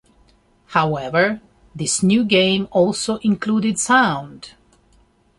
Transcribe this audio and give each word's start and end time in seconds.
However, 0.69 1.41
this 1.75 2.01
new 2.01 2.23
game 2.25 2.67
also 2.71 3.17
includes 3.17 3.83
sound. 3.83 4.53